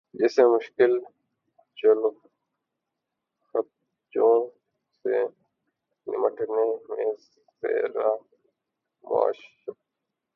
جیسے 0.13 0.43
مشکل 0.47 0.91
چیلنجوں 1.77 2.13
سے 5.05 5.21
نمٹنے 6.07 6.65
کے 6.87 7.05
ذریعہ 7.63 8.13
معیشت 9.03 9.69